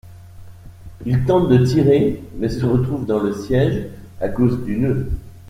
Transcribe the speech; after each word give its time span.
Il 1.05 1.25
tente 1.25 1.47
de 1.49 1.63
tirer 1.63 2.23
mais 2.37 2.49
se 2.49 2.65
retrouve 2.65 3.05
dans 3.05 3.19
le 3.19 3.33
siège 3.35 3.85
à 4.19 4.29
cause 4.29 4.57
du 4.63 4.75
nœud. 4.77 5.07